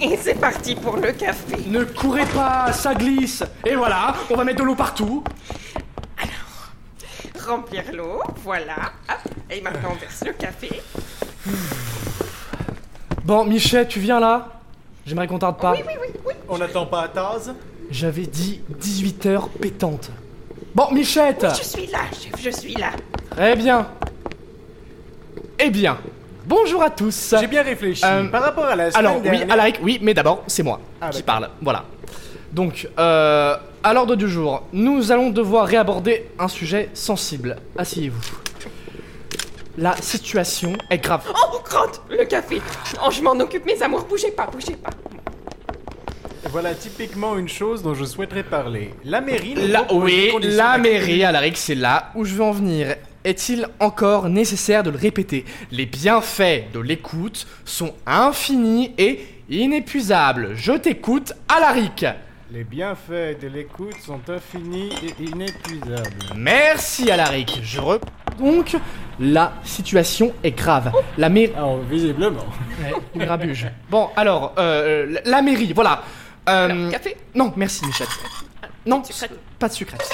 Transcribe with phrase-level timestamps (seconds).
[0.00, 1.56] Et c'est parti pour le café.
[1.66, 3.42] Ne courez pas, ça glisse.
[3.64, 5.22] Et voilà, on va mettre de l'eau partout.
[7.46, 8.92] Remplir l'eau, voilà.
[9.08, 9.32] Hop.
[9.50, 10.80] Et maintenant on verse le café.
[13.24, 14.60] Bon, Michel, tu viens là?
[15.04, 15.72] J'aimerais qu'on tarde pas.
[15.72, 16.32] Oui, oui, oui, oui.
[16.48, 17.54] On n'attend pas à Taz
[17.90, 20.10] J'avais dit 18h pétante.
[20.74, 22.90] Bon, Michette Je suis là, chef, je suis là.
[23.30, 23.88] Très bien.
[25.58, 25.98] Eh bien,
[26.46, 27.34] bonjour à tous.
[27.38, 28.02] J'ai bien réfléchi.
[28.04, 29.42] Euh, Par rapport à la semaine Alors, oui.
[29.50, 31.48] Alaric, oui, mais d'abord, c'est moi Ah, qui parle.
[31.62, 31.84] Voilà.
[32.52, 37.56] Donc, euh, à l'ordre du jour, nous allons devoir réaborder un sujet sensible.
[37.76, 38.20] Asseyez-vous.
[39.76, 41.22] La situation est grave.
[41.30, 42.62] Oh, crotte, le café.
[43.04, 44.04] Oh, je m'en occupe, mes amours.
[44.04, 44.90] Bougez pas, bougez pas.
[46.50, 48.94] Voilà typiquement une chose dont je souhaiterais parler.
[49.04, 49.54] La mairie...
[49.56, 50.92] nous La, propose des oui, conditions la d'accueil.
[50.92, 52.94] mairie, Alaric, c'est là où je veux en venir.
[53.24, 55.46] Est-il encore nécessaire de le répéter?
[55.70, 60.50] Les bienfaits de l'écoute sont infinis et inépuisables.
[60.54, 62.04] Je t'écoute, Alaric.
[62.52, 66.10] Les bienfaits de l'écoute sont infinis et inépuisables.
[66.36, 67.60] Merci, Alaric.
[67.62, 67.98] Je re...
[68.38, 68.76] Donc,
[69.18, 70.92] la situation est grave.
[71.16, 71.54] La mairie...
[71.56, 72.44] Alors, visiblement.
[72.82, 73.66] Ouais, il rabuge.
[73.88, 76.02] Bon, alors, euh, la- mairie, voilà.
[76.48, 77.16] Euh, Alors, café?
[77.34, 78.08] Non, merci, Michette.
[78.84, 79.02] Non,
[79.58, 80.10] pas de sucrète.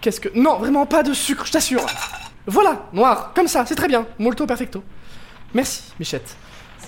[0.00, 0.30] Qu'est-ce que...
[0.34, 1.86] Non, vraiment pas de sucre, je t'assure.
[2.46, 4.06] Voilà, noir, comme ça, c'est très bien.
[4.18, 4.82] Molto perfecto.
[5.54, 6.36] Merci, Michette.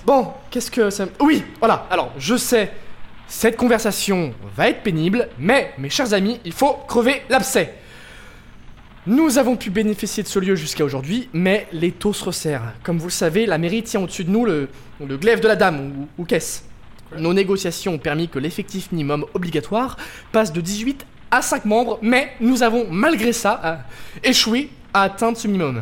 [0.05, 1.05] Bon, qu'est-ce que ça...
[1.19, 2.71] Oui, voilà, alors, je sais,
[3.27, 7.75] cette conversation va être pénible, mais, mes chers amis, il faut crever l'abcès.
[9.05, 12.73] Nous avons pu bénéficier de ce lieu jusqu'à aujourd'hui, mais les taux se resserrent.
[12.83, 14.69] Comme vous le savez, la mairie tient au-dessus de nous le,
[15.01, 16.61] glaive de la dame, ou, qu'est-ce
[17.17, 19.97] Nos négociations ont permis que l'effectif minimum obligatoire
[20.31, 23.75] passe de 18 à 5 membres, mais nous avons, malgré ça, euh,
[24.23, 25.81] échoué atteindre ce minimum.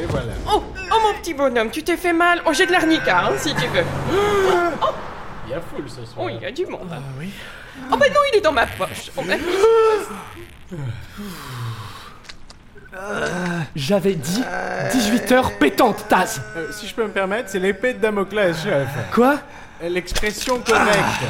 [0.00, 0.32] Et voilà.
[0.46, 0.62] Oh,
[0.92, 2.42] oh, mon petit bonhomme, tu t'es fait mal.
[2.46, 3.84] Oh, j'ai de l'arnica, hein, si tu veux.
[5.46, 6.26] Il y a foule ce soir.
[6.26, 6.88] Oh, il y a du monde.
[7.18, 7.30] oui.
[7.90, 9.10] Oh, bah non, il est dans ma poche.
[9.16, 9.34] Oh, bah.
[13.74, 14.42] J'avais dit
[14.92, 18.88] 18 heures pétantes, Taz Euh, si je peux me permettre, c'est l'épée de Damoclès, chef.
[19.12, 19.40] Quoi?
[19.82, 21.22] L'expression correcte.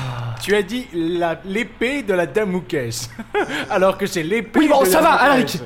[0.42, 3.08] Tu as dit la- l'épée de la Damoclès.
[3.70, 5.24] Alors que c'est l'épée Oui, bon, de ça va, Damoclès.
[5.24, 5.60] Alaric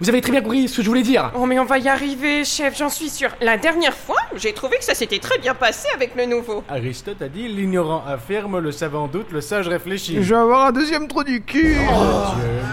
[0.00, 1.30] Vous avez très bien compris ce que je voulais dire.
[1.36, 3.30] Oh, mais on va y arriver, chef, j'en suis sûre.
[3.40, 6.64] La dernière fois, j'ai trouvé que ça s'était très bien passé avec le nouveau.
[6.68, 10.16] Aristote a dit l'ignorant affirme, le savant doute, le sage réfléchit.
[10.22, 11.76] Je vais avoir un deuxième trou du cul.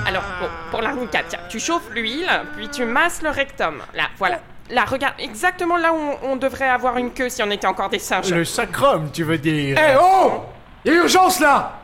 [0.07, 3.75] Alors, bon, pour l'arnica, tiens, tu chauffes l'huile, puis tu masses le rectum.
[3.93, 4.39] Là, voilà.
[4.69, 7.89] Là, regarde, exactement là où on, on devrait avoir une queue si on était encore
[7.89, 8.31] des singes.
[8.33, 10.43] Le sacrum, tu veux dire Eh oh
[10.83, 11.79] Il y a urgence là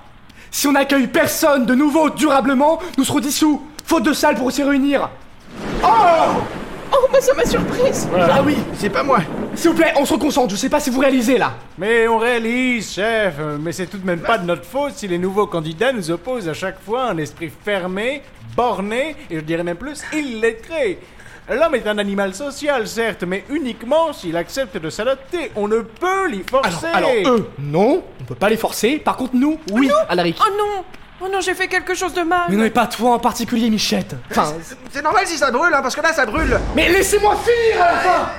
[0.50, 3.62] Si on n'accueille personne de nouveau durablement, nous serons dissous.
[3.86, 5.10] Faute de salle pour s'y réunir.
[5.84, 8.08] Oh, bah ça m'a surprise.
[8.18, 9.20] Ah oui, c'est pas moi.
[9.56, 11.54] S'il vous plaît, on se concentre, je sais pas si vous réalisez là.
[11.78, 15.08] Mais on réalise, chef, euh, mais c'est tout de même pas de notre faute si
[15.08, 18.24] les nouveaux candidats nous opposent à chaque fois un esprit fermé,
[18.56, 21.00] borné, et je dirais même plus, illettré.
[21.50, 25.52] L'homme est un animal social, certes, mais uniquement s'il accepte de s'adapter.
[25.56, 26.88] On ne peut l'y forcer.
[26.94, 28.98] alors eux, non, on peut pas les forcer.
[28.98, 30.38] Par contre, nous, oui, Alaric.
[30.42, 30.84] Oh non
[31.20, 32.44] Oh non, j'ai fait quelque chose de mal.
[32.50, 34.16] Mais non, et pas toi en particulier, Michette.
[34.30, 34.54] Enfin,
[34.92, 36.60] C'est normal si ça brûle, hein, parce que là ça brûle.
[36.76, 38.30] mais laissez-moi finir à la fin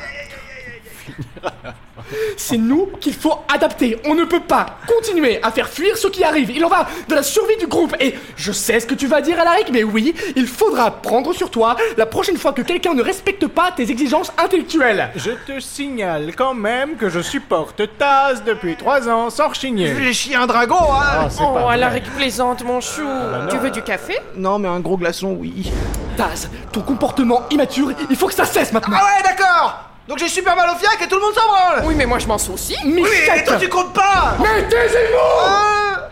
[2.36, 3.98] C'est nous qu'il faut adapter.
[4.06, 6.50] On ne peut pas continuer à faire fuir ce qui arrive.
[6.50, 7.94] Il en va de la survie du groupe.
[8.00, 11.50] Et je sais ce que tu vas dire, Alaric, mais oui, il faudra prendre sur
[11.50, 15.10] toi la prochaine fois que quelqu'un ne respecte pas tes exigences intellectuelles.
[15.16, 19.94] Je te signale quand même que je supporte Taz depuis trois ans sans rechigner.
[19.98, 21.00] J'ai chié un dragon, hein.
[21.02, 21.74] Ah, Oh, pas vrai.
[21.74, 23.06] Alaric plaisante, mon chou.
[23.50, 24.18] tu veux du café?
[24.36, 25.70] Non, mais un gros glaçon, oui.
[26.16, 28.96] Taz, ton comportement immature, il faut que ça cesse maintenant.
[29.00, 29.87] Ah ouais, d'accord.
[30.08, 31.82] Donc j'ai super mal au fiac et tout le monde s'en branle.
[31.84, 32.76] Oui, mais moi je m'en soucie.
[32.84, 34.36] Oui, mais Michette toi tu comptes pas.
[34.40, 36.08] Mais taisez-vous Ah.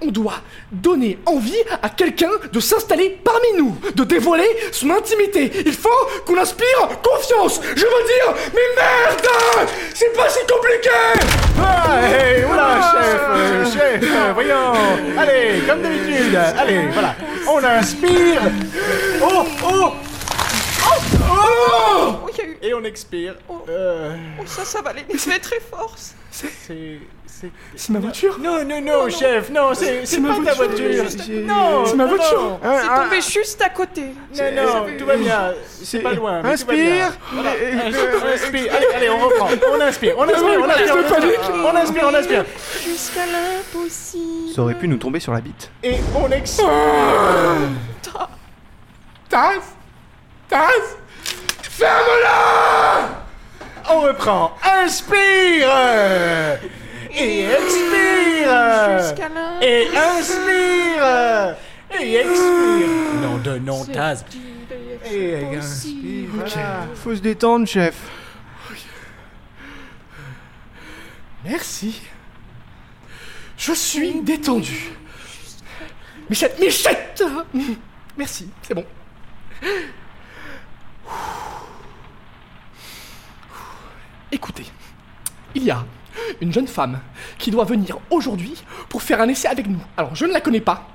[0.00, 0.40] On doit
[0.72, 5.52] donner envie à quelqu'un de s'installer parmi nous, de dévoiler son intimité.
[5.66, 5.90] Il faut
[6.24, 7.60] qu'on inspire confiance.
[7.62, 10.90] Je veux dire, mais merde C'est pas si compliqué
[11.60, 14.72] Ah, hey, oula, chef, euh, chef, euh, voyons.
[15.18, 16.36] Allez, comme d'habitude.
[16.58, 17.14] Allez, voilà.
[17.48, 18.40] On inspire.
[19.22, 19.92] Oh, oh.
[20.88, 20.92] Oh,
[21.28, 22.25] Oh, eu.
[22.66, 23.36] Et on expire.
[23.68, 25.04] Euh, Oh, ça, ça va aller.
[25.16, 25.94] C'est très fort.
[26.30, 26.98] c'est, c'est.
[27.76, 30.86] C'est ma voiture Non, non, non, chef, non, c'est, ma pas ta voiture.
[31.04, 31.24] voiture.
[31.26, 32.58] J'ai- Non, C'est ma voiture.
[32.62, 34.14] C'est hein, tombé juste à côté.
[34.34, 35.52] Non, non, tout va bien.
[35.82, 36.40] C'est pas loin.
[36.42, 36.86] mais tout va bien.
[37.12, 37.12] Inspire.
[37.34, 38.74] Voilà, inspire, on inspire.
[38.74, 39.48] Allez, allez, on reprend.
[39.70, 40.96] On inspire, on inspire, on inspire.
[40.96, 41.38] je panique.
[41.62, 42.44] On inspire, on inspire.
[42.82, 44.50] Jusqu'à l'impossible.
[44.54, 45.70] Ça aurait pu nous tomber sur la bite.
[45.82, 46.66] Et on expire.
[49.28, 49.60] Taz
[50.48, 50.96] Taz
[51.76, 53.22] Ferme-la
[53.90, 54.56] On reprend.
[54.64, 55.68] Inspire
[57.14, 59.60] Et expire Jusqu'à là.
[59.60, 61.56] Et inspire
[62.00, 62.88] Et expire
[63.20, 64.24] Non de non, Taz.
[65.12, 66.30] Et inspire.
[66.32, 66.86] voilà.
[66.94, 67.94] Faut se détendre, chef.
[71.44, 72.00] Merci.
[73.58, 74.92] Je suis détendu.
[76.30, 77.22] Michette, Michette
[78.16, 78.84] Merci, c'est bon.
[84.32, 84.66] Écoutez,
[85.54, 85.84] il y a
[86.40, 87.00] une jeune femme
[87.38, 88.54] qui doit venir aujourd'hui
[88.88, 89.80] pour faire un essai avec nous.
[89.96, 90.88] Alors, je ne la connais pas,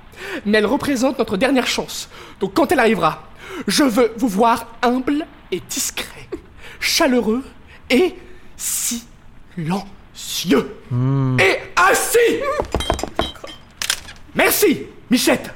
[0.44, 2.08] mais elle représente notre dernière chance.
[2.40, 3.24] Donc, quand elle arrivera,
[3.66, 6.28] je veux vous voir humble et discret,
[6.80, 7.44] chaleureux
[7.90, 8.14] et
[8.56, 9.86] silencieux.
[11.38, 12.18] Et assis
[14.34, 15.50] Merci, Michette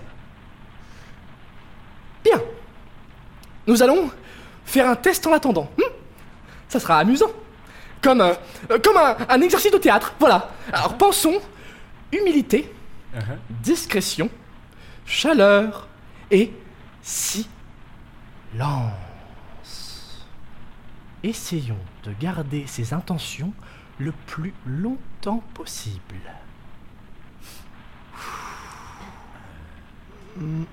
[2.24, 2.40] Bien.
[3.66, 4.10] Nous allons
[4.64, 5.70] faire un test en attendant.
[5.78, 5.90] Hmm
[6.68, 7.30] Ça sera amusant.
[8.06, 8.36] Comme, un-
[8.70, 10.14] euh, comme un, un exercice de théâtre.
[10.20, 10.50] Voilà.
[10.72, 11.40] Alors pensons
[12.12, 12.72] humilité,
[13.12, 13.36] Uh-huh.
[13.64, 14.30] discrétion,
[15.06, 15.88] chaleur
[16.30, 16.52] et
[17.02, 18.92] silence.
[21.24, 23.52] Essayons de garder ces intentions
[23.98, 26.20] le plus longtemps possible.
[30.36, 30.66] Mais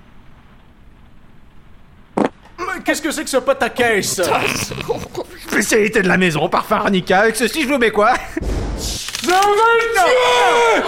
[2.84, 4.22] qu'est-ce que c'est que ce pataquès?
[5.48, 7.20] Spécialité de la maison, parfum arnica.
[7.22, 8.14] Avec ceci, je vous mets quoi?
[9.28, 10.04] Non, non,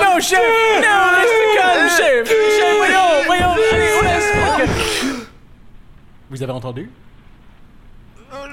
[0.02, 4.70] non, chef Non, restez calme, chef Chef, voyons, voyons, allez, on laisse Ok.
[6.30, 6.92] Vous avez entendu?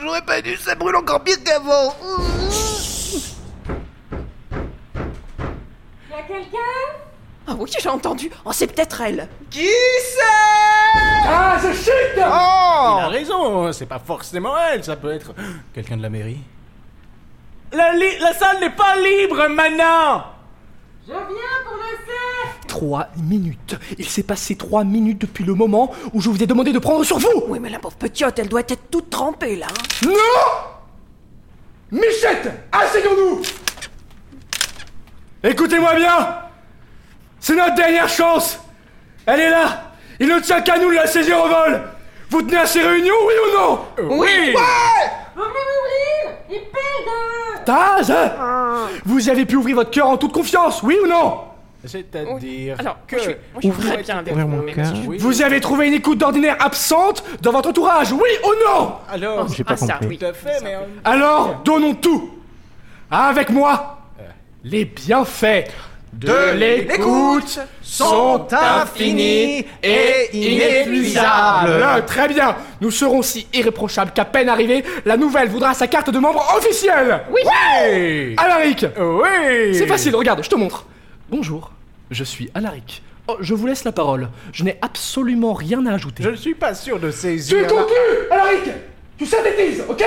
[0.00, 1.94] J'aurais pas dû, ça brûle encore pire qu'avant.
[6.10, 6.58] Y'a quelqu'un?
[7.46, 8.30] Ah oui, j'ai entendu.
[8.44, 9.28] Oh, c'est peut-être elle.
[9.50, 10.20] Qui c'est?
[11.26, 12.20] Ah, je chute Oh
[13.60, 15.32] raison, c'est pas forcément elle, ça peut être
[15.74, 16.40] quelqu'un de la mairie.
[17.72, 20.24] La, li- la salle n'est pas libre maintenant
[21.06, 23.76] Je viens pour le cerf Trois minutes.
[23.98, 27.04] Il s'est passé trois minutes depuis le moment où je vous ai demandé de prendre
[27.04, 27.44] sur vous.
[27.48, 29.66] Oui, mais la pauvre petite, elle doit être toute trempée, là.
[29.70, 30.06] hein.
[30.06, 33.42] Non Michette, asseyons-nous
[35.44, 36.38] Écoutez-moi bien
[37.40, 38.58] C'est notre dernière chance
[39.26, 41.82] Elle est là Il ne tient qu'à nous de la saisir au vol
[42.32, 43.78] Vous tenez à ces réunions, oui ou non
[44.18, 44.54] Oui.
[45.36, 48.12] Vous venez m'ouvrir Il pède Taz
[49.04, 51.40] Vous avez pu ouvrir votre cœur en toute confiance, oui ou non
[51.84, 53.16] C'est-à-dire Alors, que...
[53.16, 53.30] moi, je,
[53.68, 54.22] moi, je bien.
[54.32, 54.92] Ouvrir mon cœur.
[55.06, 55.18] Oui.
[55.18, 59.62] Vous avez trouvé une écoute d'ordinaire absente dans votre entourage, oui ou non Alors, J'ai
[59.64, 60.06] pas Ah, ça, compris.
[60.08, 60.18] oui.
[60.18, 60.74] tout à fait, mais...
[61.04, 62.30] Alors, donnons tout.
[63.10, 63.98] Avec moi
[64.64, 65.64] Les bienfaits
[66.12, 72.04] de l'écoute sont infinis et inépuisables.
[72.06, 76.18] Très bien, nous serons si irréprochables qu'à peine arrivé, la nouvelle voudra sa carte de
[76.18, 77.22] membre officielle.
[77.30, 77.40] Oui.
[77.44, 80.86] Oui Alaric, Oui c'est facile, regarde, je te montre.
[81.30, 81.72] Bonjour,
[82.10, 83.02] je suis Alaric.
[83.28, 84.28] Oh, je vous laisse la parole.
[84.52, 86.22] Je n'ai absolument rien à ajouter.
[86.24, 87.66] Je ne suis pas sûr de Tu saisir...
[87.68, 88.64] conclus, Alaric
[89.16, 90.04] Tu synthétises, ok?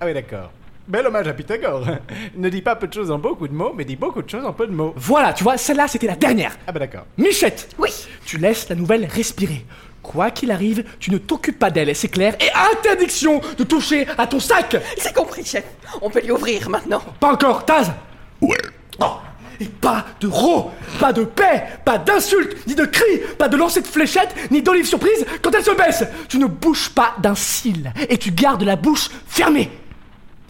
[0.00, 0.50] Ah oui, d'accord.
[0.90, 1.84] Bel hommage à Pythagore.
[2.36, 4.44] ne dis pas peu de choses en beaucoup de mots, mais dis beaucoup de choses
[4.44, 4.92] en peu de mots.
[4.96, 6.58] Voilà, tu vois, celle-là, c'était la dernière.
[6.66, 7.06] Ah bah d'accord.
[7.16, 7.90] Michette Oui.
[8.24, 9.64] Tu laisses la nouvelle respirer.
[10.02, 12.34] Quoi qu'il arrive, tu ne t'occupes pas d'elle, c'est clair.
[12.40, 15.64] Et interdiction de toucher à ton sac C'est compris, chef.
[16.02, 17.02] On peut lui ouvrir maintenant.
[17.20, 17.92] Pas encore, Taz
[18.40, 18.56] Ouais.
[19.60, 23.82] Et pas de ro, pas de paix, pas d'insultes, ni de cris, pas de lancer
[23.82, 26.02] de fléchettes, ni d'olives surprises quand elle se baisse.
[26.28, 29.70] Tu ne bouges pas d'un cil et tu gardes la bouche fermée.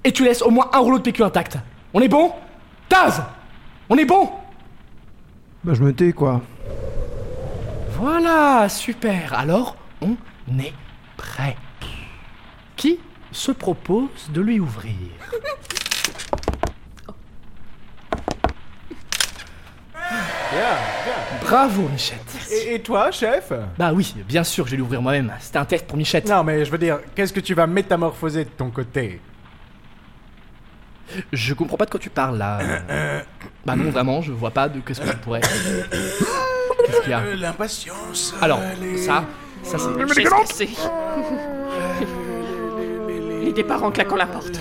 [0.03, 1.59] Et tu laisses au moins un rouleau de PQ intact.
[1.93, 2.33] On est bon?
[2.89, 3.23] Taz
[3.89, 4.31] On est bon?
[5.63, 6.41] Bah, je me tais, quoi.
[7.91, 9.35] Voilà, super.
[9.35, 10.17] Alors, on
[10.59, 10.73] est
[11.19, 11.57] prêt.
[12.77, 12.99] Qui
[13.31, 14.95] se propose de lui ouvrir?
[20.53, 20.61] Bien,
[21.05, 21.15] bien.
[21.43, 22.49] Bravo, Michette.
[22.51, 23.53] Et, et toi, chef?
[23.79, 25.33] Bah oui, bien sûr, je vais l'ouvrir moi-même.
[25.39, 26.27] C'était un test pour Michette.
[26.29, 29.21] Non, mais je veux dire, qu'est-ce que tu vas métamorphoser de ton côté?
[31.33, 32.59] Je comprends pas de quoi tu parles là.
[33.67, 35.41] bah non, vraiment, je vois pas de qu'est-ce que je pourrais.
[35.41, 38.35] Qu'est-ce qu'il y a L'impatience.
[38.41, 38.61] Alors,
[38.97, 39.25] ça,
[39.63, 39.89] ça c'est.
[40.09, 40.69] Je sais ce que c'est.
[43.43, 44.53] Les départs en claquant la porte.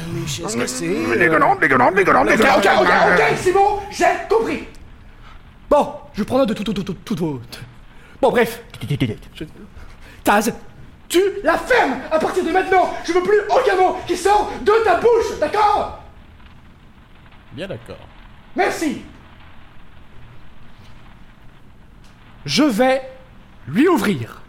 [0.43, 0.85] Qu'est-ce que c'est
[2.57, 4.67] Ok, ok, ok, ok, c'est bon, j'ai compris.
[5.69, 7.41] Bon, je prends note de tout, tout, tout, tout, tout, tout.
[8.21, 8.61] Bon, bref.
[9.35, 9.43] Je-
[10.23, 10.51] Taz,
[11.07, 12.93] tu la fermes à partir de maintenant.
[13.05, 16.01] Je veux plus aucun mot qui sort de ta bouche, d'accord?
[17.53, 18.07] Bien d'accord.
[18.55, 19.01] Merci.
[22.45, 23.01] Je vais
[23.67, 24.41] lui ouvrir.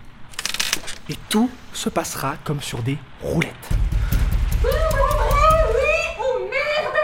[1.09, 3.69] Et tout se passera comme sur des roulettes.
[4.63, 4.71] Oui,
[6.21, 6.95] oh merde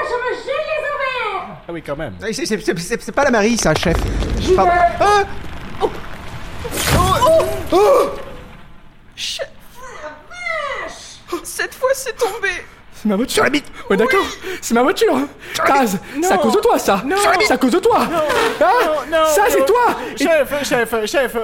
[1.69, 2.17] Ah oui, quand même.
[2.27, 3.97] Eh, c'est- C'est c'est- c'est- c'est pas la Marie, ça, chef.
[4.55, 4.71] Pardon.
[5.01, 5.25] Ah
[11.43, 12.51] Cette fois, c'est tombé.
[12.97, 13.35] C'est ma voiture.
[13.35, 14.25] Sur la bite Ouais, d'accord,
[14.61, 15.15] c'est ma voiture.
[15.55, 17.03] Taz, c'est à cause de toi, ça.
[17.47, 18.01] C'est à cause de toi.
[18.03, 19.97] Hein ça, c'est toi.
[20.15, 21.37] Et- Chef, chef, chef,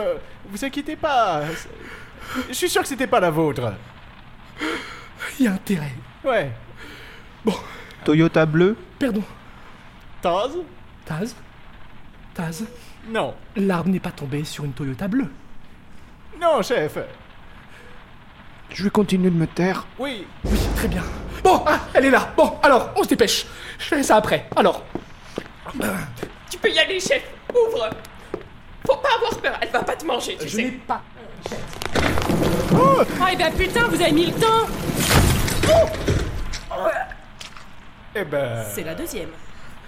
[0.50, 1.42] vous inquiétez pas.
[2.49, 3.75] Je suis sûr que c'était pas la vôtre.
[5.38, 5.92] Il y a intérêt.
[6.25, 6.50] Ouais.
[8.04, 9.23] Toyota bleu Pardon.
[10.23, 10.50] Taz?
[11.04, 11.37] Taz?
[12.35, 12.64] Taz,
[13.09, 13.35] Non.
[13.56, 15.28] l'arbre n'est pas tombé sur une Toyota bleue.
[16.40, 16.97] Non, chef.
[18.71, 19.87] Je vais continuer de me taire.
[19.99, 20.26] Oui.
[20.44, 21.02] Oui, très bien.
[21.42, 22.32] Bon, ah, elle est là.
[22.37, 23.46] Bon, alors, on se dépêche.
[23.78, 24.46] Je ferai ça après.
[24.56, 24.82] Alors,
[26.50, 27.22] Tu peux y aller, chef.
[27.50, 27.90] Ouvre.
[28.87, 30.62] Faut pas avoir peur, elle va pas te manger, tu je sais.
[30.64, 31.02] n'ai pas.
[33.20, 34.66] Ah, et ben putain, vous avez mis le temps
[38.14, 38.64] Eh ben.
[38.75, 39.28] C'est la deuxième.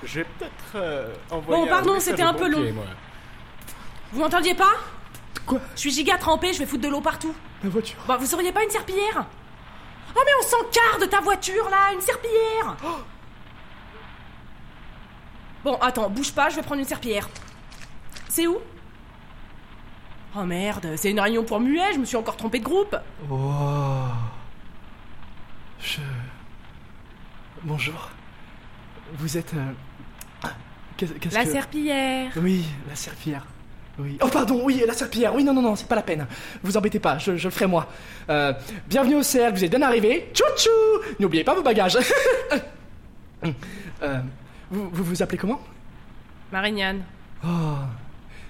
[0.03, 1.63] Je vais peut-être euh, envoyer.
[1.65, 2.73] Bon, pardon, c'était un peu long.
[2.73, 2.85] moi.
[4.13, 4.75] Vous m'entendiez pas?
[5.47, 5.61] Quoi?
[5.75, 7.35] Je suis giga trempée, je vais foutre de l'eau partout.
[7.63, 7.97] Ma voiture.
[8.07, 9.27] Bah, vous auriez pas une serpillière?
[10.17, 12.77] Oh, mais on s'encarre de ta voiture, là Une serpillière
[15.65, 17.29] Bon, attends, bouge pas, je vais prendre une serpillière.
[18.29, 18.59] C'est où?
[20.37, 22.95] Oh merde, c'est une réunion pour muet, je me suis encore trompée de groupe.
[23.31, 24.05] Oh.
[25.81, 26.01] Je.
[27.63, 28.11] Bonjour.
[29.15, 29.55] Vous êtes.
[29.55, 30.49] euh,
[30.97, 32.31] Qu'est-ce La serpillière.
[32.37, 33.47] Oui, la serpillière.
[33.99, 34.19] Oui.
[34.21, 35.35] Oh, pardon, oui, la serpillière.
[35.35, 36.27] Oui, non, non, non, c'est pas la peine.
[36.63, 37.87] Vous embêtez pas, je, je le ferai moi.
[38.29, 38.53] Euh,
[38.89, 40.29] bienvenue au cercle, vous êtes bien arrivés.
[40.35, 40.71] Tchou-tchou
[41.21, 41.99] N'oubliez pas vos bagages.
[44.03, 44.21] Euh,
[44.71, 45.61] vous, vous vous appelez comment?
[46.51, 47.03] Marignane,
[47.47, 47.49] Oh,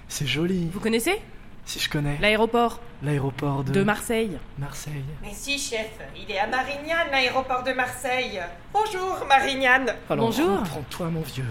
[0.07, 0.69] c'est joli.
[0.73, 1.21] vous connaissez?
[1.65, 2.17] Si je connais.
[2.21, 4.37] L'aéroport L'aéroport de, de Marseille.
[4.57, 5.03] Marseille.
[5.21, 8.39] Mais si, chef, il est à Marignane, l'aéroport de Marseille.
[8.71, 9.93] Bonjour, Marignane.
[10.09, 10.63] Alors, Bonjour.
[10.63, 11.43] Prends-toi, mon vieux.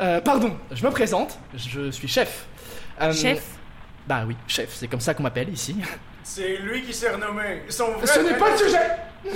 [0.00, 1.38] Euh, pardon, je me présente.
[1.54, 2.46] Je suis chef.
[3.00, 3.42] Euh, Chef?
[4.06, 5.76] Bah oui, chef, c'est comme ça qu'on m'appelle ici.
[6.24, 7.62] C'est lui qui s'est renommé.
[7.70, 8.90] Son vrai Ce n'est pas le sujet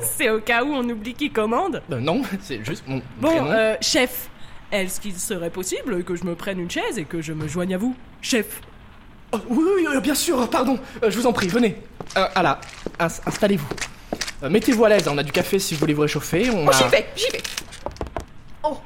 [0.00, 1.82] C'est au cas où on oublie qui commande?
[1.92, 3.50] Euh, Non, c'est juste mon Bon, prénom.
[3.52, 4.28] euh, chef,
[4.72, 7.74] est-ce qu'il serait possible que je me prenne une chaise et que je me joigne
[7.74, 7.94] à vous?
[8.22, 8.60] Chef
[9.32, 10.78] Oh, oui, oui, oui, bien sûr, pardon.
[11.04, 11.76] Euh, je vous en prie, venez.
[12.16, 12.60] Euh, ah là,
[12.98, 13.68] ins- installez-vous.
[14.42, 16.50] Euh, Mettez-vous à l'aise, on a du café si vous voulez vous réchauffer.
[16.50, 16.72] On Oh, a...
[16.72, 17.42] j'y vais, j'y vais.
[18.64, 18.78] Oh.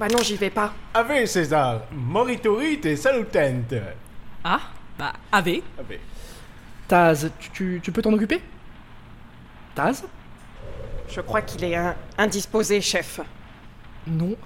[0.00, 0.72] Bah non, j'y vais pas.
[0.94, 3.74] Ave César, moriturite et salutente.
[4.42, 4.60] Ah,
[4.98, 5.60] bah, Ave.
[5.78, 5.98] Ave.
[6.88, 8.40] Taz, tu, tu- tu peux t'en occuper?
[9.74, 10.04] Taz?
[11.06, 13.20] Je crois qu'il est un- indisposé, chef.
[14.06, 14.36] Nom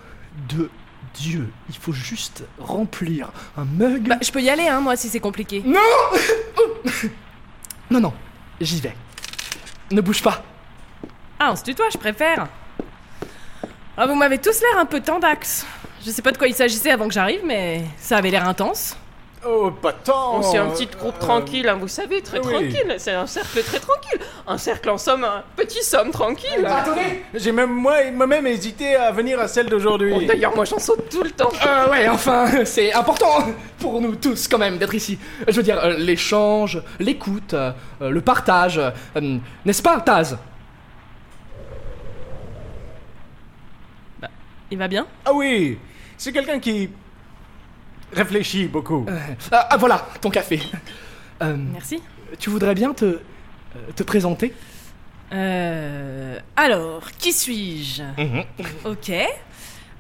[0.49, 0.69] de
[1.15, 1.53] Dieu.
[1.69, 4.09] Il faut juste remplir un mug.
[4.09, 5.63] Bah, je peux y aller, hein, moi, si c'est compliqué.
[5.65, 5.79] Non
[7.93, 8.13] Non, non,
[8.61, 8.97] j'y vais.
[9.93, 10.43] Ne bouge pas.
[11.39, 12.49] Ah, on se tutoie, je préfère.
[13.97, 15.67] Ah, vous m'avez tous l'air un peu tendax.
[16.05, 18.97] Je sais pas de quoi il s'agissait avant que j'arrive, mais ça avait l'air intense.
[19.47, 20.39] Oh, pas tant.
[20.39, 22.51] On c'est un petit groupe euh, tranquille, hein, vous savez, très oui.
[22.51, 22.95] tranquille.
[22.97, 24.19] C'est un cercle très tranquille.
[24.47, 26.65] Un cercle en somme, un petit somme tranquille.
[26.67, 30.15] Attendez J'ai même moi, moi-même hésité à venir à celle d'aujourd'hui.
[30.17, 31.51] Oh, D'ailleurs, moi j'en saute tout le temps.
[31.67, 33.45] Euh, ouais, enfin, c'est important
[33.79, 35.19] pour nous tous quand même d'être ici.
[35.47, 37.71] Je veux dire, euh, l'échange, l'écoute, euh,
[38.01, 38.79] euh, le partage.
[38.79, 40.39] euh, N'est-ce pas, Taz?
[44.71, 45.07] Il va bien?
[45.25, 45.79] Ah oui,
[46.17, 46.91] c'est quelqu'un qui
[48.13, 49.05] réfléchit beaucoup.
[49.09, 49.19] Euh,
[49.53, 50.61] ah, ah, voilà, ton café.
[51.43, 52.03] Euh, Merci.
[52.39, 53.21] tu voudrais bien te, euh,
[53.95, 54.55] te présenter?
[55.33, 56.39] Euh.
[56.57, 58.03] Alors, qui suis-je?
[58.85, 59.11] Ok.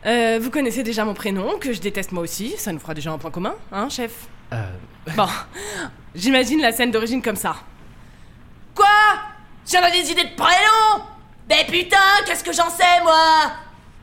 [0.07, 3.11] Euh, vous connaissez déjà mon prénom, que je déteste moi aussi, ça nous fera déjà
[3.11, 4.13] un point commun, hein, chef?
[4.53, 4.63] Euh,
[5.17, 5.27] Bon,
[6.15, 7.57] j'imagine la scène d'origine comme ça.
[8.75, 8.87] Quoi?
[9.71, 11.05] J'en ai des idées de prénom?
[11.49, 13.53] Mais putain, qu'est-ce que j'en sais, moi?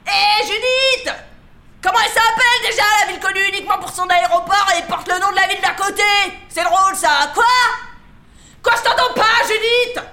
[0.08, 1.13] Hé, Judith!
[1.81, 5.31] Comment elle s'appelle déjà, la ville connue uniquement pour son aéroport et porte le nom
[5.31, 6.03] de la ville d'à côté?
[6.50, 7.43] C'est drôle, ça Quoi?
[8.62, 10.03] Quoi, je t'entends pas, Judith!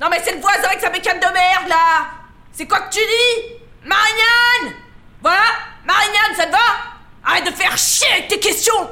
[0.00, 2.06] Non mais c'est le voisin avec sa bécane de merde, là!
[2.52, 3.54] C'est quoi que tu dis?
[3.84, 4.76] Marignane!
[5.20, 5.42] Voilà
[5.84, 6.58] Marignane, ça te va?
[7.24, 8.90] Arrête de faire chier avec tes questions!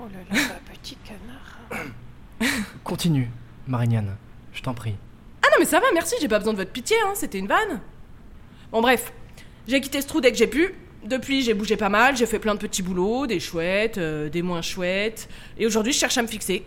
[0.00, 1.82] Oh là là, petit canard.
[2.84, 3.30] continue,
[3.66, 4.16] Marignane,
[4.52, 4.96] je t'en prie.
[5.42, 7.48] Ah non mais ça va, merci, j'ai pas besoin de votre pitié, hein, c'était une
[7.48, 7.80] vanne.
[8.70, 9.14] Bon bref,
[9.66, 10.74] j'ai quitté ce trou dès que j'ai pu.
[11.02, 14.42] Depuis, j'ai bougé pas mal, j'ai fait plein de petits boulots, des chouettes, euh, des
[14.42, 15.26] moins chouettes.
[15.56, 16.64] Et aujourd'hui, je cherche à me fixer.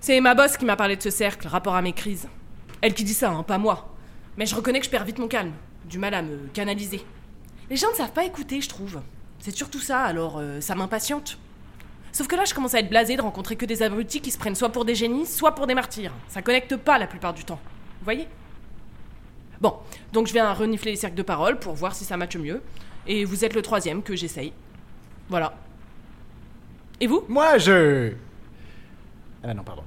[0.00, 2.26] C'est ma boss qui m'a parlé de ce cercle, rapport à mes crises.
[2.80, 3.94] Elle qui dit ça, hein, pas moi.
[4.38, 5.52] Mais je reconnais que je perds vite mon calme,
[5.84, 7.00] du mal à me canaliser.
[7.68, 9.00] Les gens ne savent pas écouter, je trouve.
[9.38, 11.38] C'est surtout ça, alors euh, ça m'impatiente.
[12.10, 14.38] Sauf que là, je commence à être blasé de rencontrer que des abrutis qui se
[14.38, 16.12] prennent soit pour des génies, soit pour des martyrs.
[16.26, 17.60] Ça connecte pas la plupart du temps.
[18.00, 18.26] Vous voyez?
[19.60, 19.74] Bon,
[20.12, 22.62] donc je viens renifler les cercles de parole pour voir si ça matche mieux.
[23.06, 24.52] Et vous êtes le troisième que j'essaye.
[25.28, 25.54] Voilà.
[27.00, 27.24] Et vous?
[27.28, 28.12] Moi, je.
[29.42, 29.82] Ah non, pardon.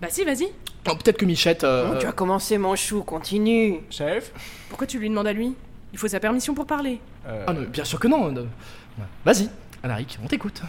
[0.00, 0.48] Bah si, vas-y.
[0.88, 1.64] Oh, Peut-être que Michette.
[1.64, 3.80] euh, Oh, tu as commencé, mon chou, continue.
[3.90, 4.32] Chef?
[4.68, 5.54] Pourquoi tu lui demandes à lui?
[5.92, 7.00] Il faut sa permission pour parler.
[7.26, 8.34] Euh, Ah, non, bien sûr que non.
[8.36, 8.44] euh,
[9.24, 9.48] Vas-y,
[9.82, 10.60] Alaric, on t'écoute.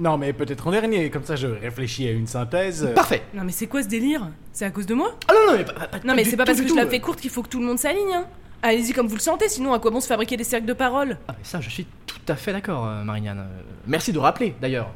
[0.00, 2.90] Non, mais peut-être en dernier, comme ça je réfléchis à une synthèse.
[2.94, 3.22] Parfait.
[3.34, 4.28] Non mais c'est quoi ce délire?
[4.52, 5.14] C'est à cause de moi?
[5.28, 7.00] Ah non, non, mais pas, pas- Non mais c'est pas parce que je la fais
[7.00, 8.14] courte qu'il faut que tout le monde s'aligne.
[8.14, 8.24] Hein.
[8.62, 11.18] Allez-y comme vous le sentez, sinon à quoi bon se fabriquer des cercles de parole
[11.28, 13.38] Ah, mais ça, je suis tout à fait d'accord, euh, Marianne.
[13.40, 14.90] Euh, Merci de rappeler, d'ailleurs.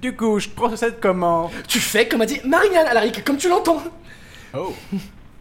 [0.00, 1.50] Du coup, je procède comment?
[1.68, 3.82] Tu fais comme a dit Marianne, Alaric, comme tu l'entends.
[4.56, 4.72] Oh,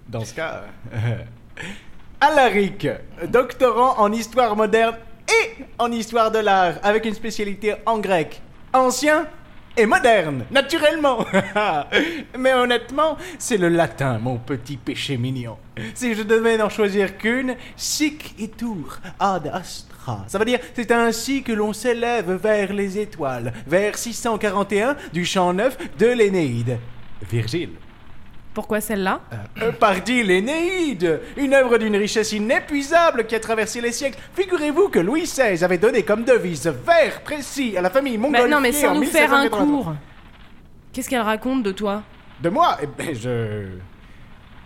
[0.09, 0.63] dans ce cas.
[0.93, 1.17] euh,
[2.21, 2.87] Alaric,
[3.29, 4.95] doctorant en histoire moderne
[5.31, 8.41] et en histoire de l'art, avec une spécialité en grec.
[8.73, 9.27] Ancien
[9.77, 11.25] et moderne, naturellement.
[12.37, 15.57] Mais honnêtement, c'est le latin, mon petit péché mignon.
[15.93, 20.25] Si je devais n'en choisir qu'une, sic itur ad astra.
[20.27, 25.53] Ça veut dire, c'est ainsi que l'on s'élève vers les étoiles, vers 641 du chant
[25.53, 26.77] 9 de l'Énéide.
[27.29, 27.71] Virgile.
[28.53, 29.21] Pourquoi celle-là?
[29.61, 34.19] Euh, Pardi l'Énéide, une œuvre d'une richesse inépuisable qui a traversé les siècles.
[34.35, 38.49] Figurez-vous que Louis XVI avait donné comme devise vert précis à la famille Mais mongolienne.
[38.51, 39.65] non mais sans nous faire un 1783.
[39.83, 39.95] cours
[40.91, 42.03] Qu'est-ce qu'elle raconte de toi?
[42.41, 42.77] De moi?
[42.83, 43.67] Eh ben, je.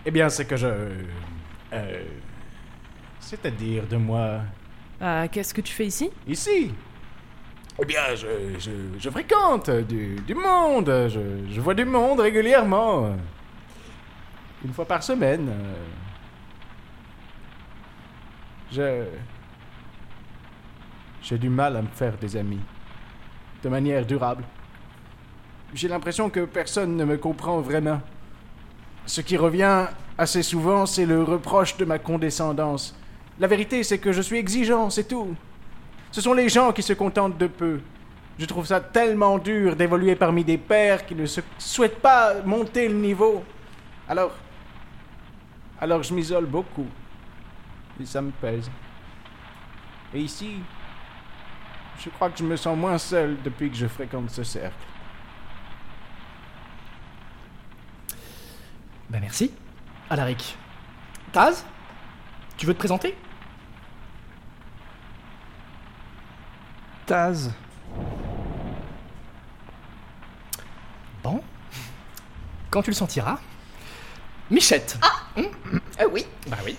[0.04, 0.66] Eh bien, c'est que je.
[0.66, 2.02] Euh.
[3.20, 4.40] C'est-à-dire de moi.
[5.00, 6.10] Bah qu'est-ce que tu fais ici?
[6.26, 6.72] Ici?
[7.80, 8.26] Eh bien, je,
[8.58, 10.86] je, je fréquente du, du monde.
[11.08, 11.20] Je,
[11.54, 13.14] je vois du monde régulièrement.
[14.64, 15.48] Une fois par semaine.
[15.48, 15.74] euh.
[18.72, 19.04] Je.
[21.22, 22.60] J'ai du mal à me faire des amis.
[23.62, 24.44] De manière durable.
[25.74, 28.00] J'ai l'impression que personne ne me comprend vraiment.
[29.06, 29.86] Ce qui revient
[30.18, 32.96] assez souvent, c'est le reproche de ma condescendance.
[33.38, 35.34] La vérité, c'est que je suis exigeant, c'est tout.
[36.10, 37.80] Ce sont les gens qui se contentent de peu.
[38.38, 41.26] Je trouve ça tellement dur d'évoluer parmi des pères qui ne
[41.58, 43.44] souhaitent pas monter le niveau.
[44.08, 44.32] Alors.
[45.80, 46.86] Alors je m'isole beaucoup.
[48.00, 48.70] Et ça me pèse.
[50.14, 50.60] Et ici.
[51.98, 54.76] Je crois que je me sens moins seul depuis que je fréquente ce cercle.
[59.08, 59.50] Ben merci,
[60.10, 60.56] Alaric.
[61.32, 61.64] Taz
[62.56, 63.16] Tu veux te présenter?
[67.06, 67.52] Taz.
[71.22, 71.42] Bon.
[72.70, 73.38] Quand tu le sentiras.
[74.50, 74.98] Michette
[76.00, 76.26] Euh, oui.
[76.46, 76.76] Bah oui.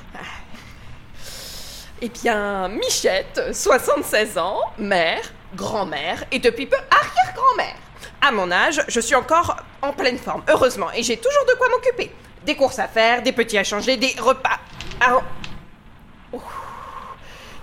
[2.01, 5.21] Eh bien, Michette, 76 ans, mère,
[5.55, 7.75] grand-mère et depuis peu arrière-grand-mère.
[8.21, 11.69] À mon âge, je suis encore en pleine forme, heureusement, et j'ai toujours de quoi
[11.69, 12.11] m'occuper.
[12.45, 14.59] Des courses à faire, des petits à changer, des repas
[15.01, 15.15] à...
[16.33, 16.41] Ouh.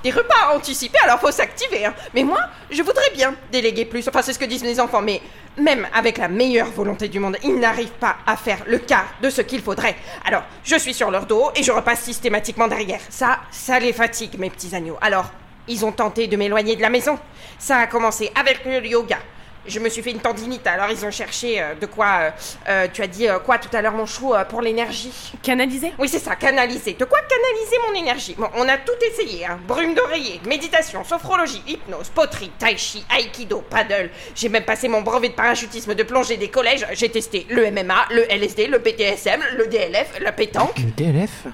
[0.03, 1.87] Des repas à anticiper, alors faut s'activer.
[1.87, 1.95] hein.
[2.13, 2.41] Mais moi,
[2.71, 4.07] je voudrais bien déléguer plus.
[4.09, 5.23] Enfin, c'est ce que disent mes enfants, mais
[5.59, 9.31] même avec la meilleure volonté du monde, ils n'arrivent pas à faire le quart de
[9.31, 9.97] ce qu'il faudrait.
[10.25, 13.01] Alors, je suis sur leur dos et je repasse systématiquement derrière.
[13.09, 14.99] Ça, ça les fatigue, mes petits agneaux.
[15.01, 15.31] Alors,
[15.69, 17.19] ils ont tenté de m'éloigner de la maison.
[17.59, 19.19] Ça a commencé avec le yoga.
[19.67, 22.07] Je me suis fait une tendinite, alors ils ont cherché euh, de quoi.
[22.21, 22.31] euh,
[22.69, 25.11] euh, tu as dit euh, quoi tout à l'heure, mon chou, euh, pour l'énergie
[25.43, 26.93] Canalisé oui, c'est ça, canaliser.
[26.95, 28.35] De quoi canaliser mon énergie?
[28.37, 29.59] Bon, on a tout essayé, hein.
[29.67, 34.11] Brume d'oreiller, méditation, sophrologie, hypnose, poterie, tai chi, aikido, paddle.
[34.35, 36.87] J'ai même passé mon brevet de parachutisme de plongée des collèges.
[36.93, 40.77] J'ai testé le MMA, le LSD, le BTSM, le DLF, la pétanque.
[40.79, 41.47] Le DLF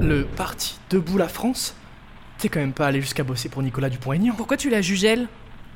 [0.00, 1.74] Le parti Debout la France?
[2.38, 5.26] T'es quand même pas allé jusqu'à bosser pour Nicolas Dupont-Aignan Pourquoi tu la juges elle?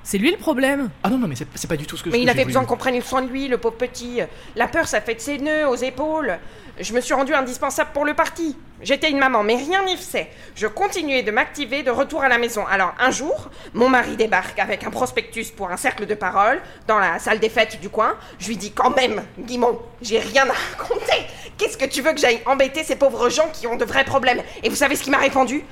[0.02, 2.08] C'est lui le problème Ah non, non, mais c'est c'est pas du tout ce que
[2.08, 4.20] Mais ce il avait besoin qu'on prenne soin de lui, le pauvre petit.
[4.56, 6.38] La peur, ça fait de ses nœuds aux épaules.
[6.78, 8.56] Je me suis rendue indispensable pour le parti.
[8.82, 10.30] J'étais une maman, mais rien n'y faisait.
[10.54, 12.64] Je continuais de m'activer de retour à la maison.
[12.66, 16.98] Alors, un jour, mon mari débarque avec un prospectus pour un cercle de parole dans
[16.98, 18.14] la salle des fêtes du coin.
[18.38, 21.26] Je lui dis quand même, Guimond, j'ai rien à raconter.
[21.58, 24.40] Qu'est-ce que tu veux que j'aille embêter ces pauvres gens qui ont de vrais problèmes?
[24.62, 25.62] Et vous savez ce qu'il m'a répondu?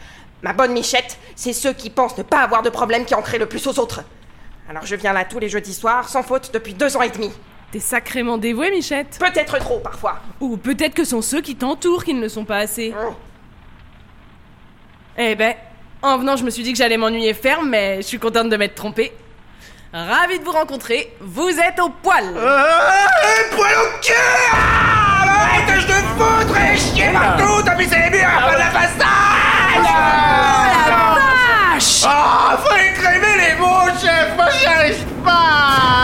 [0.43, 3.39] Ma bonne Michette, c'est ceux qui pensent ne pas avoir de problème qui en créent
[3.39, 4.03] le plus aux autres.
[4.69, 7.31] Alors je viens là tous les jeudis soirs, sans faute, depuis deux ans et demi.
[7.73, 10.21] T'es sacrément dévouée, Michette Peut-être trop parfois.
[10.41, 12.93] Ou peut-être que sont ceux qui t'entourent qui ne le sont pas assez.
[12.93, 13.15] Hum.
[15.19, 15.55] Eh ben,
[16.01, 18.57] en venant, je me suis dit que j'allais m'ennuyer ferme, mais je suis contente de
[18.57, 19.13] m'être trompée.
[19.93, 24.13] Ravi de vous rencontrer, vous êtes au poil Euh, poil au cul
[24.53, 29.58] ah, Arrête, je te foudre et chier partout T'as les murs à la façade
[31.75, 34.37] Vache Ah, faut écrimer les mots, chef.
[34.37, 35.33] Moi, j'y arrive pas.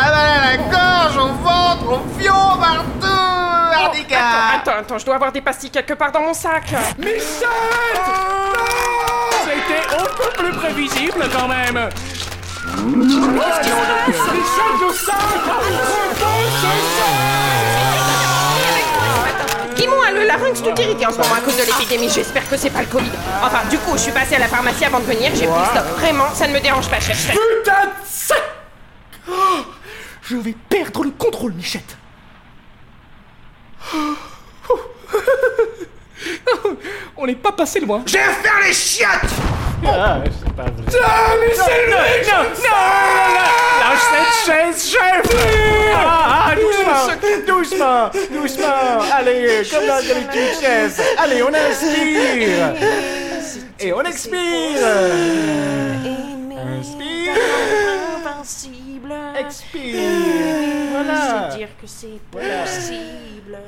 [0.04, 3.24] Mal à la gorge, au ventre, au fion, partout.
[4.66, 6.64] Attends, je dois avoir des pastilles quelque part dans mon sac.
[6.98, 7.20] Michel
[9.44, 11.88] C'était un peu plus prévisible quand même.
[12.86, 13.34] Michel
[14.80, 15.14] de sac
[19.84, 22.08] Ils m'ont le larynx tout irrité en ce moment à cause de l'épidémie.
[22.08, 23.10] J'espère que c'est pas le Covid.
[23.42, 25.30] Enfin, du coup, je suis passée à la pharmacie avant de venir.
[25.34, 25.84] J'ai pris stop.
[25.98, 27.26] Vraiment, ça ne me dérange pas, chef.
[27.26, 27.36] chef.
[27.36, 28.42] Putain de sac
[29.30, 29.32] Oh,
[30.22, 31.96] Je vais perdre le contrôle, Michette.
[37.16, 38.02] On n'est pas passé loin.
[38.06, 39.08] Je vais faire les chiottes.
[39.86, 41.00] Ah, c'est pas vrai.
[41.04, 42.48] Ah, mais c'est Non, non, non,
[43.80, 45.26] Lâche cette chaise, chef
[45.94, 47.06] Ah, ah, doucement,
[47.46, 49.02] doucement, doucement.
[49.12, 51.00] Allez, comme dans d'habitude, chef.
[51.18, 52.74] Allez, on inspire
[53.78, 54.80] Et on expire.
[56.80, 57.34] Inspire
[58.44, 59.14] Invincible.
[59.38, 60.00] Expire.
[60.92, 61.48] Voilà.
[61.56, 63.58] Dire que c'est possible.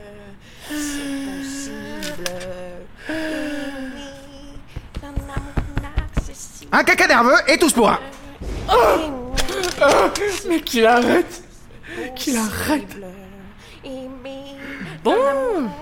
[6.72, 7.98] Un caca nerveux et tous pour un
[10.48, 11.42] Mais qu'il arrête
[12.14, 12.96] Qu'il arrête
[15.04, 15.14] Bon,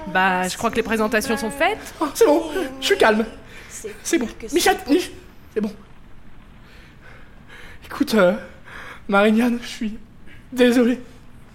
[0.09, 1.95] bah je crois que les présentations sont faites.
[2.01, 2.43] Oh, C'est bon,
[2.81, 3.25] je suis calme.
[4.03, 4.29] C'est bon.
[4.53, 5.11] Michette, Mich-
[5.55, 5.73] c'est bon.
[7.87, 8.35] Écoute, euh,
[9.09, 9.99] Marignane, je suis
[10.53, 11.01] désolé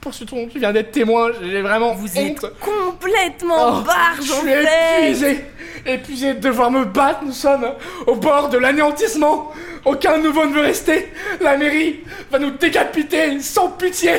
[0.01, 1.31] pour ce dont tu viens d'être témoin.
[1.41, 2.43] J'ai vraiment Vous honte.
[2.43, 5.01] êtes complètement Oh, barge je en suis fait.
[5.09, 5.45] épuisé,
[5.85, 7.19] épuisé de devoir me battre.
[7.25, 7.67] Nous sommes
[8.07, 9.51] au bord de l'anéantissement.
[9.85, 11.11] Aucun nouveau ne veut rester.
[11.41, 14.11] La mairie va nous décapiter sans pitié.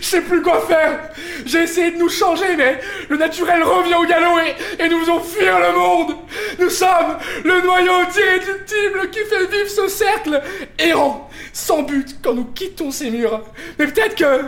[0.00, 1.10] Je sais plus quoi faire.
[1.46, 5.20] J'ai essayé de nous changer, mais le naturel revient au galop et, et nous faisons
[5.20, 6.16] fuir le monde.
[6.58, 10.42] Nous sommes le noyau irréductible qui fait vivre ce cercle
[10.78, 13.40] errant, sans but quand nous quittons ces murs.
[13.78, 14.42] Mais peut-être que,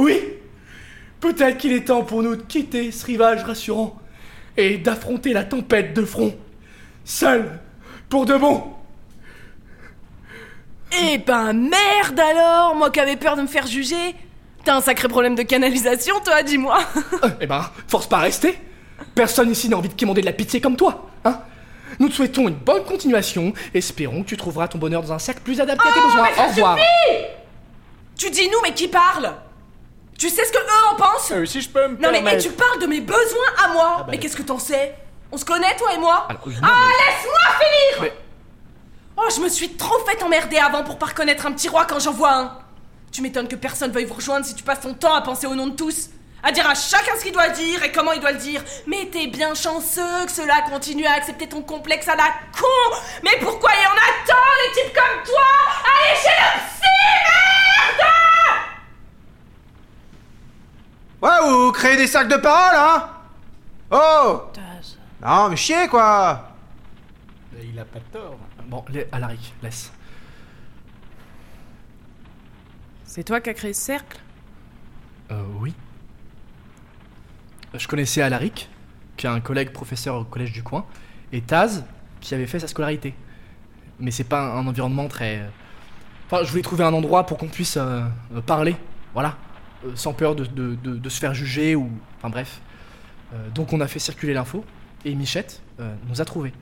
[0.00, 0.20] oui,
[1.20, 3.98] Peut-être qu'il est temps pour nous de quitter ce rivage rassurant
[4.56, 6.34] et d'affronter la tempête de front.
[7.04, 7.60] Seul,
[8.08, 8.64] pour de bon.
[10.98, 14.14] Eh ben merde alors, moi qui avais peur de me faire juger.
[14.64, 16.80] T'as un sacré problème de canalisation, toi, dis-moi.
[17.22, 18.58] Euh, eh ben, force pas à rester.
[19.14, 21.40] Personne ici n'a envie de quémander de la pitié comme toi, hein
[21.98, 23.52] Nous te souhaitons une bonne continuation.
[23.72, 26.28] Espérons que tu trouveras ton bonheur dans un cercle plus adapté à tes besoins.
[26.38, 26.78] Au revoir.
[28.16, 29.32] Tu dis nous, mais qui parle?
[30.20, 32.50] Tu sais ce que eux en pensent Euh, Si je peux me Non mais tu
[32.50, 34.06] parles de mes besoins à moi bah.
[34.10, 34.94] Mais qu'est-ce que t'en sais?
[35.32, 36.26] On se connaît toi et moi?
[36.28, 38.12] Alors, oui, non, Ah mais- laisse-moi finir Mais-
[39.16, 41.98] Oh je me suis trop fait emmerder avant pour pas reconnaître un petit roi quand
[42.00, 42.58] j'en vois un
[43.12, 45.54] Tu m'étonnes que personne veuille vous rejoindre si tu passes ton temps à penser au
[45.54, 46.10] nom de tous
[46.42, 48.62] à dire à chacun ce qu'il doit dire et comment il doit le dire.
[48.86, 52.28] Mais t'es bien chanceux que cela continue à accepter ton complexe à la
[52.58, 52.96] con.
[53.22, 54.34] Mais pourquoi il y en a tant
[54.74, 55.42] des types comme toi
[55.84, 58.08] Allez chez le psy, merde
[61.22, 63.08] Ouais, ou créer des cercles de parole, hein
[63.90, 64.42] Oh
[65.22, 66.48] Non, mais chier, quoi
[67.62, 68.38] Il a pas tort.
[68.66, 69.92] Bon, la- Alaric, laisse.
[73.04, 74.18] C'est toi qui as créé ce cercle?
[75.32, 75.74] Euh, oui.
[77.74, 78.68] Je connaissais Alaric,
[79.16, 80.86] qui est un collègue professeur au collège du coin,
[81.32, 81.84] et Taz,
[82.20, 83.14] qui avait fait sa scolarité.
[83.98, 85.38] Mais c'est pas un environnement très.
[85.40, 85.48] euh,
[86.26, 88.02] Enfin, je voulais trouver un endroit pour qu'on puisse euh,
[88.34, 88.76] euh, parler,
[89.14, 89.36] voilà,
[89.94, 91.90] sans peur de, de- de- de se faire juger ou.
[92.18, 92.60] Enfin bref.
[93.32, 94.64] Euh, donc on a fait circuler l'info,
[95.04, 96.52] et Michette euh, nous a trouvés.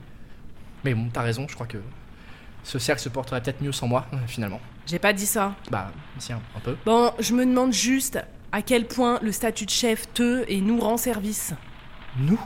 [0.83, 1.79] Mais bon, t'as raison, je crois que
[2.63, 4.61] ce cercle se porterait peut-être mieux sans moi, euh, finalement.
[4.85, 5.55] J'ai pas dit ça.
[5.71, 6.75] Bah, si, un, un peu.
[6.85, 8.19] Bon, je me demande juste
[8.51, 11.53] à quel point le statut de chef te et nous rend service.
[12.19, 12.39] Nous?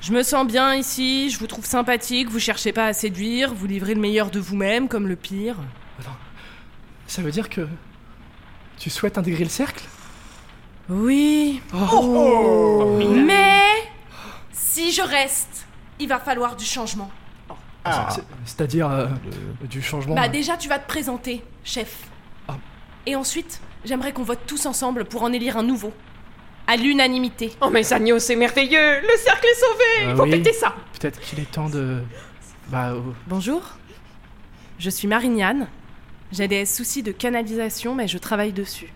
[0.00, 3.66] Je me sens bien ici, je vous trouve sympathique, vous cherchez pas à séduire, vous
[3.66, 5.56] livrez le meilleur de vous-même comme le pire.
[7.08, 7.66] Ça veut dire que.
[8.78, 9.84] Tu souhaites intégrer le cercle?
[10.88, 11.60] Oui.
[11.74, 12.96] Oh.
[13.26, 13.62] Mais
[14.52, 15.66] si je reste,
[15.98, 17.10] il va falloir du changement.
[17.84, 19.06] Ah, C'est- C'est-à-dire euh,
[19.68, 20.14] du changement.
[20.14, 22.04] Bah euh, déjà tu vas te présenter, chef.
[22.46, 22.56] Ah.
[23.06, 25.92] Et ensuite, j'aimerais qu'on vote tous ensemble pour en élire un nouveau.
[26.66, 27.52] À l'unanimité.
[27.62, 29.00] Oh, mes agneaux, c'est merveilleux.
[29.00, 30.06] Le cercle est sauvé.
[30.12, 30.30] Euh, Faut oui.
[30.32, 30.74] péter ça.
[31.00, 32.02] Peut-être qu'il est temps de.
[32.68, 32.90] Bah.
[32.90, 33.62] euh, Bonjour,
[34.78, 35.66] je suis Marignane.
[36.32, 38.92] J'ai des soucis de canalisation, mais je travaille dessus.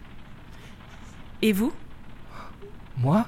[1.40, 1.72] Et vous?
[2.98, 3.24] Moi?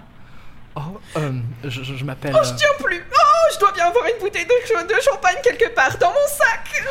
[0.77, 0.81] Oh,
[1.17, 1.33] euh,
[1.65, 2.35] je, je- je m'appelle.
[2.37, 3.03] Oh, je tiens plus.
[3.13, 6.27] Oh, je dois bien avoir une bouteille de, ch- de champagne quelque part dans mon
[6.29, 6.83] sac.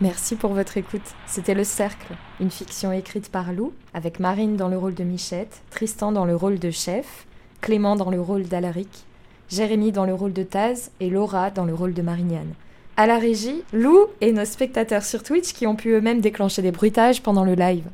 [0.00, 1.02] Merci pour votre écoute.
[1.26, 5.62] C'était Le Cercle, une fiction écrite par Lou, avec Marine dans le rôle de Michette,
[5.70, 7.26] Tristan dans le rôle de chef,
[7.62, 9.06] Clément dans le rôle d'Alaric,
[9.48, 12.54] Jérémy dans le rôle de Taz et Laura dans le rôle de Marignane.
[12.96, 16.72] À la régie, Lou et nos spectateurs sur Twitch qui ont pu eux-mêmes déclencher des
[16.72, 17.84] bruitages pendant le live.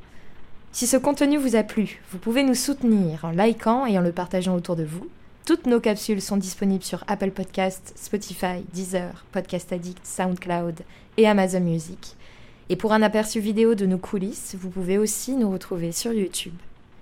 [0.72, 4.10] Si ce contenu vous a plu, vous pouvez nous soutenir en likant et en le
[4.10, 5.06] partageant autour de vous.
[5.44, 10.80] Toutes nos capsules sont disponibles sur Apple Podcasts, Spotify, Deezer, Podcast Addict, SoundCloud
[11.18, 12.16] et Amazon Music.
[12.70, 16.54] Et pour un aperçu vidéo de nos coulisses, vous pouvez aussi nous retrouver sur YouTube.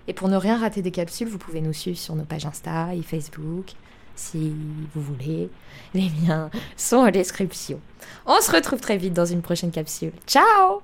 [0.09, 2.95] Et pour ne rien rater des capsules, vous pouvez nous suivre sur nos pages Insta
[2.95, 3.73] et Facebook,
[4.15, 4.55] si
[4.95, 5.51] vous voulez.
[5.95, 7.81] Les liens sont en description.
[8.27, 10.13] On se retrouve très vite dans une prochaine capsule.
[10.27, 10.83] Ciao